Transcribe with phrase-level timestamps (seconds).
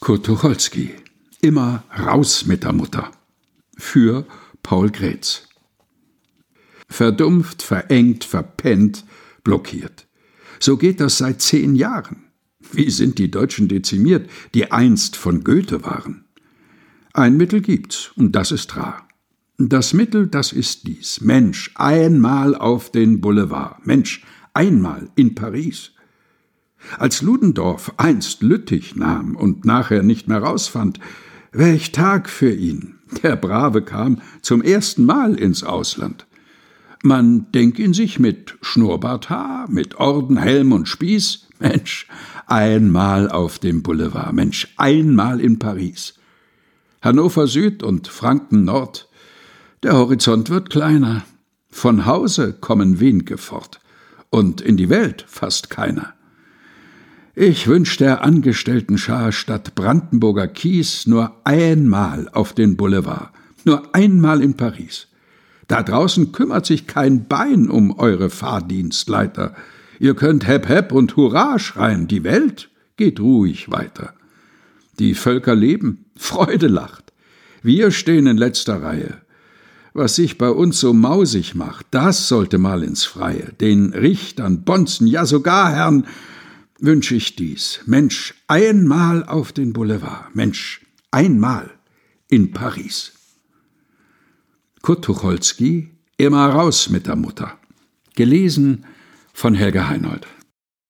[0.00, 0.94] Kurt Tucholsky.
[1.42, 3.10] Immer raus mit der Mutter.
[3.76, 4.26] Für
[4.62, 5.46] Paul Grätz.
[6.88, 9.04] Verdumpft, verengt, verpennt,
[9.44, 10.06] blockiert.
[10.58, 12.24] So geht das seit zehn Jahren.
[12.72, 16.24] Wie sind die Deutschen dezimiert, die einst von Goethe waren?
[17.12, 19.06] Ein Mittel gibt's, und das ist rar.
[19.58, 21.20] Das Mittel, das ist dies.
[21.20, 23.86] Mensch, einmal auf den Boulevard.
[23.86, 24.24] Mensch,
[24.54, 25.92] einmal in Paris.
[26.98, 30.98] Als Ludendorff einst Lüttich nahm und nachher nicht mehr rausfand,
[31.52, 32.96] welch Tag für ihn.
[33.22, 36.26] Der Brave kam zum ersten Mal ins Ausland.
[37.02, 41.46] Man denk in sich mit Schnurrbarthaar, mit Orden, Helm und Spieß.
[41.58, 42.06] Mensch,
[42.46, 46.14] einmal auf dem Boulevard, Mensch, einmal in Paris.
[47.02, 49.08] Hannover Süd und Franken Nord.
[49.82, 51.24] Der Horizont wird kleiner.
[51.70, 53.80] Von Hause kommen wenige fort.
[54.28, 56.14] Und in die Welt fast keiner.
[57.36, 63.30] Ich wünsch der Angestellten-Schar statt Brandenburger Kies nur einmal auf den Boulevard,
[63.64, 65.06] nur einmal in Paris.
[65.68, 69.54] Da draußen kümmert sich kein Bein um eure Fahrdienstleiter.
[70.00, 74.12] Ihr könnt Hep Hep und Hurra schreien, die Welt geht ruhig weiter.
[74.98, 77.12] Die Völker leben, Freude lacht.
[77.62, 79.18] Wir stehen in letzter Reihe.
[79.92, 83.52] Was sich bei uns so mausig macht, das sollte mal ins Freie.
[83.60, 86.06] Den Richtern, Bonzen, ja sogar Herrn
[86.80, 87.80] wünsche ich dies.
[87.86, 90.34] Mensch, einmal auf den Boulevard.
[90.34, 91.70] Mensch, einmal
[92.28, 93.12] in Paris.
[94.82, 97.58] Kurt Tucholsky, immer raus mit der Mutter.
[98.14, 98.84] Gelesen
[99.32, 100.26] von Helga Heinold.